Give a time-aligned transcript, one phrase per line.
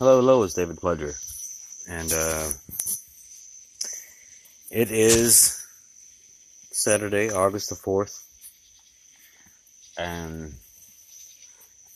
[0.00, 1.12] Hello, hello, it's David Pledger.
[1.90, 2.52] And uh,
[4.70, 5.66] it is
[6.70, 8.22] Saturday, August the 4th.
[9.98, 10.54] And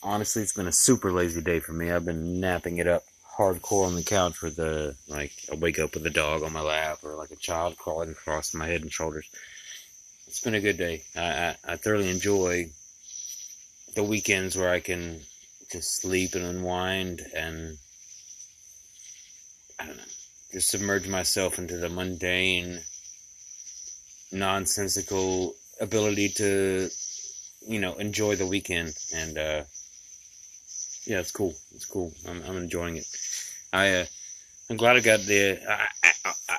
[0.01, 1.91] honestly, it's been a super lazy day for me.
[1.91, 3.03] I've been napping it up
[3.37, 6.59] hardcore on the couch for the, like, I wake up with a dog on my
[6.59, 9.29] lap or like a child crawling across my head and shoulders.
[10.27, 11.03] It's been a good day.
[11.15, 12.69] I, I, I thoroughly enjoy
[13.95, 15.21] the weekends where I can
[15.71, 17.77] just sleep and unwind and
[19.83, 20.03] I don't know,
[20.53, 22.79] just submerge myself into the mundane,
[24.31, 26.89] nonsensical ability to,
[27.67, 28.95] you know, enjoy the weekend.
[29.13, 29.63] And, uh,
[31.05, 31.53] yeah, it's cool.
[31.75, 32.13] It's cool.
[32.29, 33.05] I'm, I'm enjoying it.
[33.73, 34.05] I, uh,
[34.69, 36.57] I'm glad I got the, I, I, I,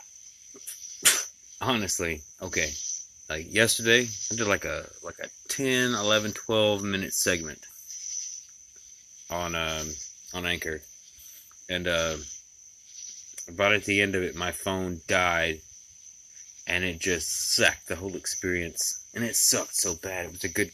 [1.63, 2.71] honestly, okay.
[3.31, 7.61] Like yesterday, I did like a, like a 10, 11, 12 minute segment
[9.31, 9.87] on, um,
[10.35, 10.83] on Anchor.
[11.71, 12.17] And, uh,
[13.49, 15.61] about at the end of it, my phone died,
[16.67, 20.27] and it just sucked the whole experience, and it sucked so bad.
[20.27, 20.71] It was a good.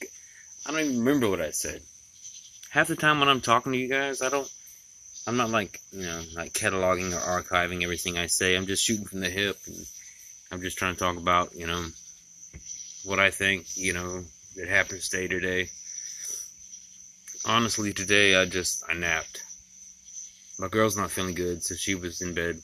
[0.67, 1.83] I don't even remember what I said.
[2.71, 4.51] Half the time when I'm talking to you guys, I don't.
[5.27, 8.57] I'm not like you know like cataloging or archiving everything I say.
[8.57, 9.87] I'm just shooting from the hip, and
[10.51, 11.87] I'm just trying to talk about you know
[13.05, 14.25] what I think you know
[14.57, 15.69] that happens day to day.
[17.47, 19.43] Honestly, today I just I napped
[20.61, 22.61] my girl's not feeling good, so she was in bed.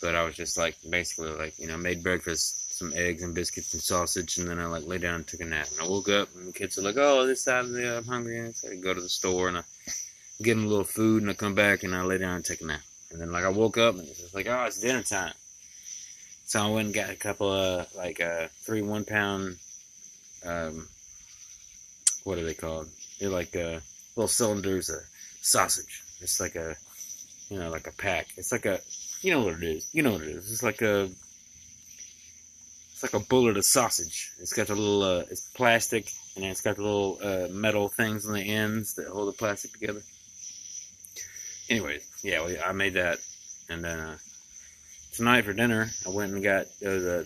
[0.00, 3.72] But I was just like, basically, like, you know, made breakfast, some eggs and biscuits
[3.72, 5.68] and sausage, and then I like lay down and took a nap.
[5.70, 8.54] And I woke up, and the kids are like, "Oh, this Saturday I'm hungry," and
[8.54, 9.62] so I go to the store and I
[10.42, 12.60] get them a little food, and I come back and I lay down and take
[12.60, 12.80] a nap.
[13.12, 15.34] And then like I woke up and it's like, "Oh, it's dinner time."
[16.46, 19.56] So I went and got a couple of like uh, three one pound,
[20.44, 20.88] um,
[22.24, 22.88] what are they called?
[23.18, 23.80] They're like uh,
[24.16, 25.00] little cylinders of
[25.40, 26.02] sausage.
[26.20, 26.76] It's like a
[27.48, 28.28] you know, like a pack.
[28.36, 28.80] It's like a,
[29.20, 29.88] you know what it is.
[29.92, 30.50] You know what it is.
[30.50, 31.08] It's like a,
[32.92, 34.32] it's like a bullet of sausage.
[34.40, 38.26] It's got the little, uh, it's plastic, and it's got the little uh, metal things
[38.26, 40.00] on the ends that hold the plastic together.
[41.68, 43.18] Anyways, yeah, I made that,
[43.68, 44.18] and then uh,
[45.12, 47.24] tonight for dinner, I went and got those uh,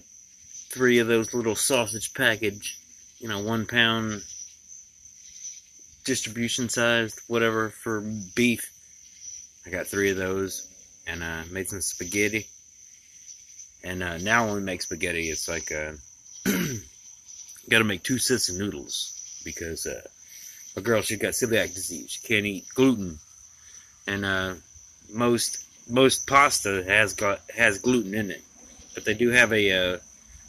[0.70, 2.78] three of those little sausage package,
[3.18, 4.22] you know, one pound
[6.04, 8.00] distribution sized, whatever for
[8.34, 8.70] beef
[9.66, 10.66] I got three of those
[11.06, 12.46] and uh, made some spaghetti.
[13.84, 15.92] And uh, now when we make spaghetti, it's like uh,
[17.68, 20.00] got to make two sets of noodles because uh,
[20.76, 22.10] my girl she's got celiac disease.
[22.10, 23.18] She can't eat gluten,
[24.06, 24.54] and uh,
[25.12, 28.42] most most pasta has got has gluten in it.
[28.94, 29.98] But they do have a uh,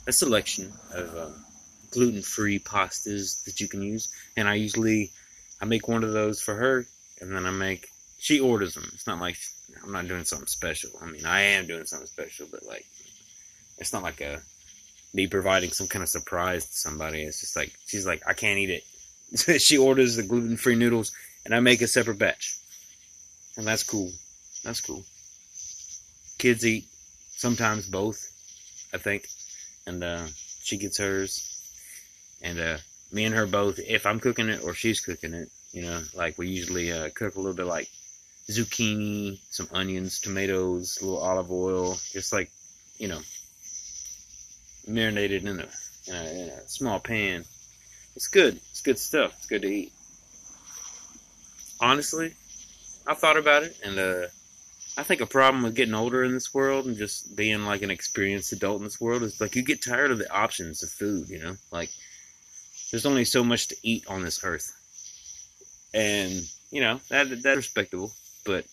[0.07, 1.45] a selection of um,
[1.91, 4.13] gluten free pastas that you can use.
[4.35, 5.11] And I usually
[5.61, 6.85] I make one of those for her,
[7.21, 7.89] and then I make
[8.19, 8.90] she orders them.
[8.94, 9.38] It's not like
[9.84, 10.91] I'm not doing something special.
[11.02, 12.85] I mean, I am doing something special, but like,
[13.78, 14.41] it's not like a
[15.13, 17.24] me providing some kind of surprise to somebody.
[17.24, 19.62] It's just like she's like, I can't eat it.
[19.62, 21.13] she orders the gluten free noodles,
[21.46, 22.57] and I make a separate batch,
[23.57, 24.12] and that's cool.
[24.63, 25.06] That's cool.
[26.38, 26.86] Kids eat
[27.30, 28.31] sometimes both,
[28.94, 29.28] I think,
[29.88, 30.25] and uh,
[30.62, 32.78] she gets hers, and uh,
[33.13, 33.80] me and her both.
[33.80, 37.36] If I'm cooking it or she's cooking it, you know, like we usually uh, cook
[37.36, 37.88] a little bit like
[38.49, 42.49] zucchini, some onions, tomatoes, a little olive oil, just like,
[42.97, 43.19] you know,
[44.87, 45.69] marinated in a,
[46.07, 47.45] in a, in a small pan.
[48.15, 48.59] It's good.
[48.71, 49.33] It's good stuff.
[49.38, 49.93] It's good to eat.
[51.79, 52.33] Honestly,
[53.07, 54.27] I thought about it, and uh,
[54.97, 57.91] I think a problem with getting older in this world and just being like an
[57.91, 61.29] experienced adult in this world is like you get tired of the options of food,
[61.29, 61.55] you know?
[61.71, 61.89] Like,
[62.91, 64.75] there's only so much to eat on this earth.
[65.93, 68.11] And, you know, that that's respectable
[68.49, 68.65] but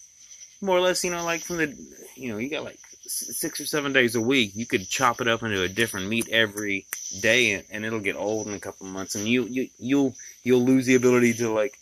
[0.63, 1.77] more or less, you know, like from the,
[2.17, 2.79] you know, you got like
[3.09, 4.53] six or seven days a week.
[4.55, 6.87] You could chop it up into a different meat every
[7.21, 10.65] day, and, and it'll get old in a couple months, and you you you'll you'll
[10.65, 11.79] lose the ability to like.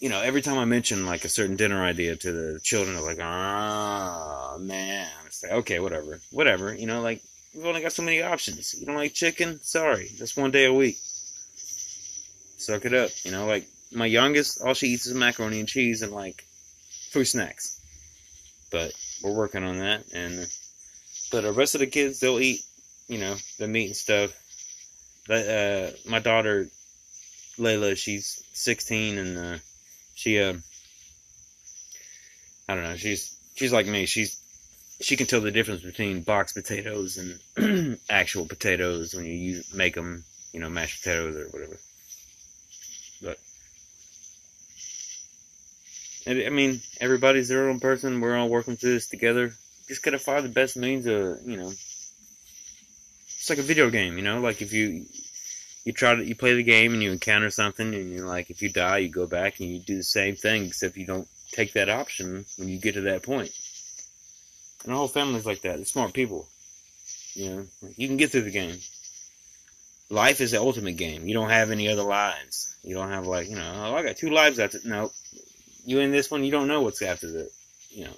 [0.00, 3.04] You know, every time I mention like a certain dinner idea to the children, they're
[3.04, 7.22] like, "Ah, man." I say, "Okay, whatever, whatever." You know, like
[7.54, 8.74] we've only got so many options.
[8.74, 9.60] You don't like chicken?
[9.62, 10.96] Sorry, just one day a week.
[12.58, 13.10] Suck it up.
[13.24, 16.44] You know, like my youngest, all she eats is macaroni and cheese and like
[17.10, 17.80] fruit snacks.
[18.70, 18.92] But
[19.22, 20.46] we're working on that, and
[21.30, 22.60] but the rest of the kids they'll eat,
[23.08, 24.32] you know, the meat and stuff.
[25.28, 26.68] But uh, my daughter
[27.58, 29.58] Layla, she's 16, and uh,
[30.14, 30.54] she uh,
[32.68, 34.06] I don't know, she's she's like me.
[34.06, 34.40] She's
[35.00, 37.18] she can tell the difference between boxed potatoes
[37.56, 41.78] and actual potatoes when you use, make them, you know, mashed potatoes or whatever.
[46.26, 48.20] I mean, everybody's their own person.
[48.20, 49.52] We're all working through this together.
[49.88, 51.68] Just gotta find the best means of, you know.
[51.68, 54.40] It's like a video game, you know.
[54.40, 55.04] Like if you
[55.84, 58.62] you try to you play the game and you encounter something and you're like if
[58.62, 61.74] you die you go back and you do the same thing except you don't take
[61.74, 63.50] that option when you get to that point.
[64.84, 65.76] And the whole family's like that.
[65.76, 66.48] They're smart people.
[67.34, 67.66] You know,
[67.96, 68.78] you can get through the game.
[70.10, 71.26] Life is the ultimate game.
[71.26, 72.76] You don't have any other lives.
[72.82, 74.78] You don't have like, you know, oh, I got two lives after.
[74.84, 75.10] No,
[75.84, 77.50] you in this one, you don't know what's after the,
[77.90, 78.16] you know.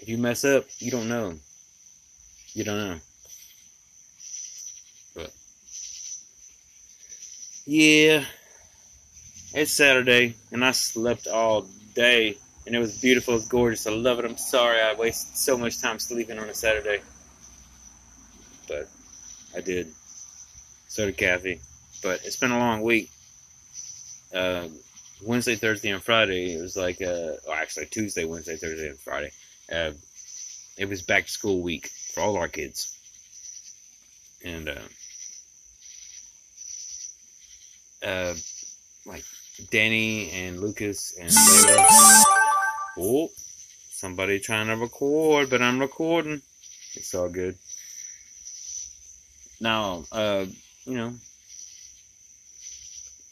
[0.00, 1.34] If you mess up, you don't know.
[2.54, 2.98] You don't know.
[5.14, 5.32] But
[7.66, 8.24] yeah,
[9.52, 13.34] it's Saturday, and I slept all day, and it was beautiful.
[13.34, 13.86] It was gorgeous.
[13.86, 14.24] I love it.
[14.24, 17.00] I'm sorry I wasted so much time sleeping on a Saturday,
[18.68, 18.88] but
[19.56, 19.92] I did.
[20.88, 21.60] So did Kathy.
[22.02, 23.10] But it's been a long week.
[24.32, 24.68] Uh,
[25.22, 29.30] Wednesday, Thursday, and Friday, it was like, uh, well, actually Tuesday, Wednesday, Thursday, and Friday.
[29.70, 29.92] Uh,
[30.76, 32.96] it was back to school week for all our kids.
[34.44, 34.78] And, uh,
[38.06, 38.34] uh,
[39.06, 39.24] like
[39.70, 42.24] Danny and Lucas and Layla.
[42.98, 43.30] Oh,
[43.90, 46.42] somebody trying to record, but I'm recording.
[46.94, 47.56] It's all good.
[49.60, 50.46] Now, uh,
[50.84, 51.14] you know,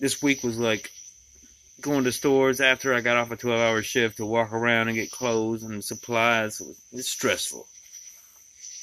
[0.00, 0.90] this week was like
[1.80, 4.96] going to stores after I got off a 12 hour shift to walk around and
[4.96, 6.62] get clothes and supplies.
[6.92, 7.66] It's stressful.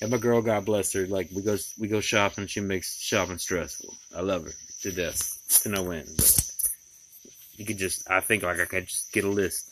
[0.02, 2.48] And my girl, God bless her, like we go we go shopping.
[2.48, 3.94] She makes shopping stressful.
[4.16, 4.52] I love her
[4.82, 6.10] to death, to no end.
[6.18, 6.54] But
[7.56, 9.72] you could just, I think like I could just get a list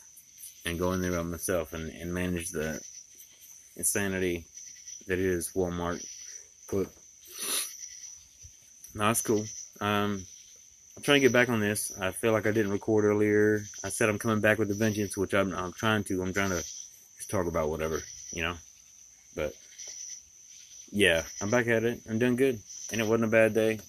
[0.64, 2.80] and go in there by myself and, and manage the
[3.76, 4.46] insanity
[5.06, 6.04] that is Walmart.
[6.70, 6.86] But
[8.94, 9.44] no, that's cool.
[9.80, 10.24] Um,
[10.96, 11.92] I'm trying to get back on this.
[12.00, 13.64] I feel like I didn't record earlier.
[13.82, 16.22] I said I'm coming back with a vengeance, which I'm, I'm trying to.
[16.22, 18.54] I'm trying to just talk about whatever, you know.
[19.34, 19.54] But
[20.90, 22.00] yeah, I'm back at it.
[22.08, 22.60] I'm doing good,
[22.90, 23.80] and it wasn't a bad day.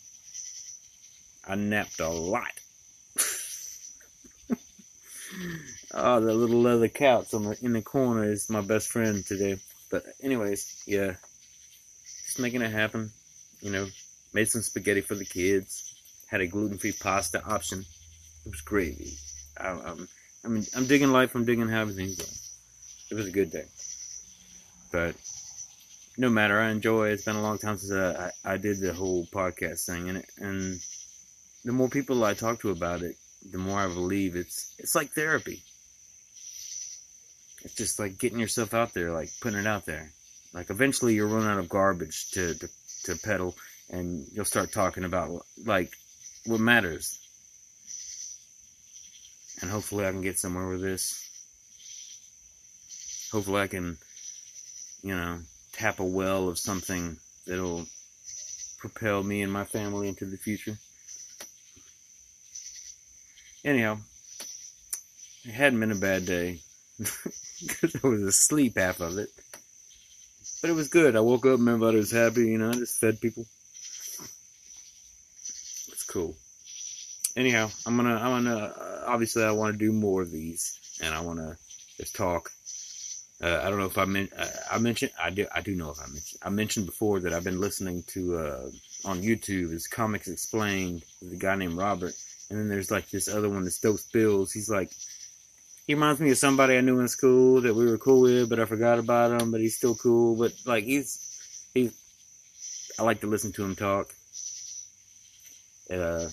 [1.46, 2.54] I napped a lot.
[5.94, 9.60] oh, the little leather couch on the in the corner is my best friend today.
[9.92, 11.16] But anyways, yeah,
[12.26, 13.12] just making it happen.
[13.60, 13.88] You know,
[14.34, 15.93] made some spaghetti for the kids
[16.34, 17.86] had a gluten-free pasta option.
[18.44, 19.14] It was gravy.
[19.56, 20.08] I'm,
[20.44, 21.36] I mean, I'm digging life.
[21.36, 23.12] I'm digging how everything's going.
[23.12, 23.66] It was a good day.
[24.92, 25.16] But
[26.18, 27.14] no matter, I enjoy it.
[27.14, 30.24] It's been a long time since I, I, I did the whole podcast thing, and
[30.40, 30.80] and
[31.66, 33.16] the more people I talk to about it,
[33.52, 35.62] the more I believe it's it's like therapy.
[37.64, 40.12] It's just like getting yourself out there, like putting it out there.
[40.52, 42.70] Like eventually you'll run out of garbage to to,
[43.04, 43.56] to peddle,
[43.92, 45.94] and you'll start talking about like
[46.46, 47.20] what matters.
[49.62, 51.20] And hopefully I can get somewhere with this.
[53.32, 53.98] Hopefully I can,
[55.02, 55.40] you know,
[55.72, 57.18] tap a well of something
[57.48, 57.86] that'll
[58.78, 60.78] propel me and my family into the future.
[63.64, 63.98] Anyhow,
[65.46, 66.60] it hadn't been a bad day
[67.00, 69.30] because I was asleep half of it.
[70.62, 71.16] But it was good.
[71.16, 73.46] I woke up and everybody was happy, you know, I just fed people
[76.14, 76.36] cool.
[77.36, 81.12] Anyhow, I'm gonna, I'm gonna, uh, obviously I want to do more of these, and
[81.12, 81.58] I want to
[81.98, 82.52] just talk.
[83.42, 86.00] Uh, I don't know if I uh, I mentioned, I do, I do know if
[86.00, 88.70] I mentioned, I mentioned before that I've been listening to, uh,
[89.06, 92.14] on YouTube is Comics Explained, with a guy named Robert,
[92.50, 94.54] and then there's like this other one, that's Stokes Bills.
[94.54, 94.92] He's like,
[95.88, 98.60] he reminds me of somebody I knew in school that we were cool with, but
[98.60, 100.36] I forgot about him, but he's still cool.
[100.36, 101.90] But like he's, he,
[103.00, 104.14] I like to listen to him talk
[105.92, 106.30] uh,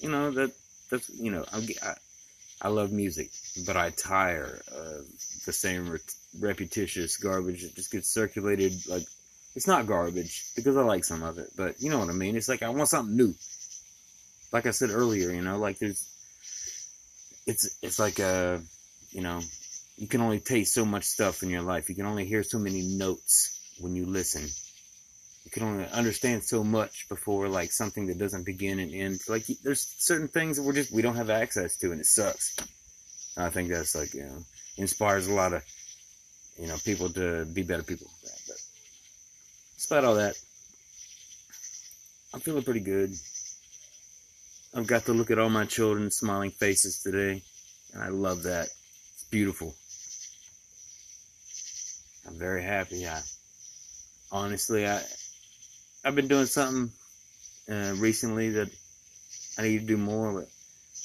[0.00, 0.52] you know that
[0.90, 1.94] that's you know I, I,
[2.62, 3.30] I love music,
[3.66, 5.06] but I tire of
[5.44, 5.98] the same re-
[6.40, 8.72] repetitious garbage that just gets circulated.
[8.88, 9.04] Like
[9.54, 12.36] it's not garbage because I like some of it, but you know what I mean.
[12.36, 13.34] It's like I want something new.
[14.52, 16.06] Like I said earlier, you know, like there's,
[17.46, 18.58] it's it's like a, uh,
[19.10, 19.40] you know,
[19.96, 21.88] you can only taste so much stuff in your life.
[21.88, 24.48] You can only hear so many notes when you listen
[25.48, 29.18] you can only understand so much before like something that doesn't begin and end.
[29.28, 32.54] Like there's certain things that we're just we don't have access to, and it sucks.
[33.34, 34.44] I think that's like you know
[34.76, 35.64] inspires a lot of
[36.58, 38.10] you know people to be better people.
[38.22, 38.58] But
[39.76, 40.34] despite all that,
[42.34, 43.14] I'm feeling pretty good.
[44.74, 47.42] I've got to look at all my children's smiling faces today,
[47.94, 48.66] and I love that.
[49.14, 49.74] It's beautiful.
[52.26, 53.06] I'm very happy.
[53.08, 53.22] I
[54.30, 55.00] honestly, I
[56.04, 56.90] I've been doing something
[57.70, 58.70] uh, recently that
[59.58, 60.32] I need to do more.
[60.32, 60.48] But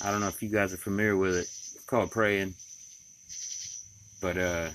[0.05, 1.41] I don't know if you guys are familiar with it.
[1.75, 2.55] It's called praying.
[4.21, 4.69] But uh,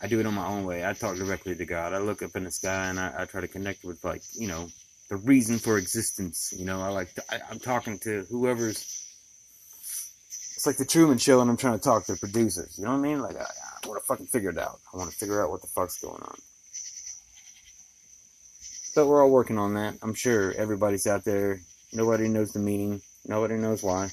[0.00, 0.86] I do it on my own way.
[0.86, 1.92] I talk directly to God.
[1.92, 4.48] I look up in the sky and I, I try to connect with like you
[4.48, 4.68] know
[5.10, 6.54] the reason for existence.
[6.56, 8.96] You know, I like to, I, I'm talking to whoever's.
[10.56, 12.76] It's like the Truman Show, and I'm trying to talk to the producers.
[12.78, 13.20] You know what I mean?
[13.20, 14.78] Like I, I want to fucking figure it out.
[14.92, 16.36] I want to figure out what the fuck's going on.
[19.00, 19.94] But we're all working on that.
[20.02, 21.62] I'm sure everybody's out there.
[21.90, 23.00] Nobody knows the meaning.
[23.24, 24.10] Nobody knows why.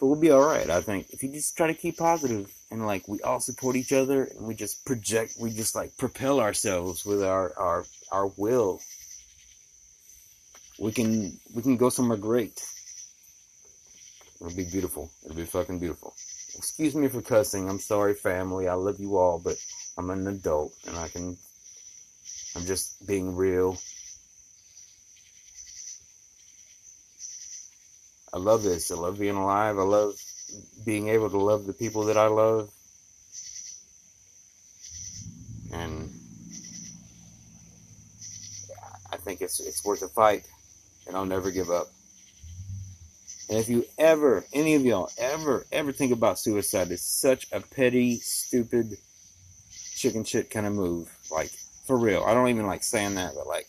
[0.00, 1.10] But we'll be alright, I think.
[1.10, 4.48] If you just try to keep positive and like we all support each other and
[4.48, 8.80] we just project we just like propel ourselves with our our our will.
[10.80, 12.66] We can we can go somewhere great.
[14.40, 15.12] It'll be beautiful.
[15.24, 16.16] It'll be fucking beautiful.
[16.56, 17.70] Excuse me for cussing.
[17.70, 18.66] I'm sorry, family.
[18.66, 19.54] I love you all, but
[19.96, 21.38] I'm an adult and I can
[22.56, 23.76] I'm just being real.
[28.32, 28.90] I love this.
[28.90, 29.78] I love being alive.
[29.78, 30.14] I love
[30.84, 32.70] being able to love the people that I love.
[35.74, 36.10] And
[39.12, 40.48] I think it's it's worth a fight
[41.06, 41.88] and I'll never give up.
[43.50, 47.60] And if you ever, any of y'all ever, ever think about suicide, it's such a
[47.60, 48.96] petty, stupid,
[49.94, 51.14] chicken shit kind of move.
[51.30, 51.52] Like,
[51.86, 52.24] for real.
[52.24, 53.68] I don't even like saying that, but like,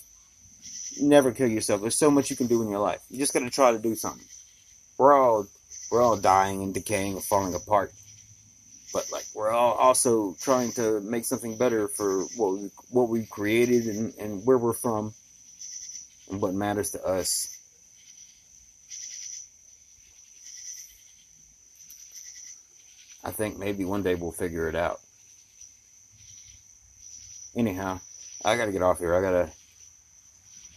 [0.99, 1.81] never kill yourself.
[1.81, 3.01] There's so much you can do in your life.
[3.09, 4.25] You just gotta try to do something.
[4.97, 5.47] We're all
[5.91, 7.93] we're all dying and decaying and falling apart.
[8.93, 13.25] But like we're all also trying to make something better for what we, what we
[13.25, 15.13] created and, and where we're from
[16.29, 17.53] and what matters to us.
[23.23, 25.01] I think maybe one day we'll figure it out.
[27.57, 27.99] Anyhow,
[28.47, 29.13] I gotta get off here.
[29.13, 29.51] I gotta,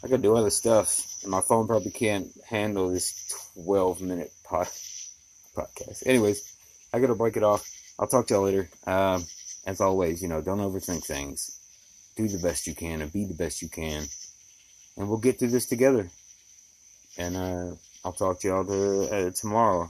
[0.03, 3.33] I gotta do other stuff, and my phone probably can't handle this
[3.65, 4.67] 12 minute pod,
[5.57, 6.05] podcast.
[6.05, 6.53] Anyways,
[6.93, 7.65] I gotta break it off.
[7.97, 8.69] I'll talk to y'all later.
[8.89, 9.25] Um,
[9.67, 11.61] as always, you know, don't overthink things.
[12.17, 14.03] Do the best you can and be the best you can,
[14.97, 16.11] and we'll get through this together.
[17.19, 19.89] And uh, I'll talk to y'all to, uh, tomorrow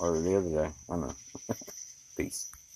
[0.00, 0.72] or the other day.
[0.88, 1.14] I don't know.
[2.16, 2.50] Peace.